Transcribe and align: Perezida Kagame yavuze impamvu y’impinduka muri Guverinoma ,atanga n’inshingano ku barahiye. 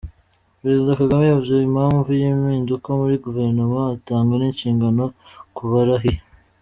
Perezida 0.59 0.97
Kagame 0.99 1.23
yavuze 1.25 1.55
impamvu 1.69 2.09
y’impinduka 2.19 2.87
muri 2.99 3.15
Guverinoma 3.23 3.79
,atanga 3.95 4.31
n’inshingano 4.37 5.05
ku 5.55 5.63
barahiye. 5.71 6.21